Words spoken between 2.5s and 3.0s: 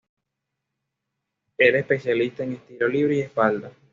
estilo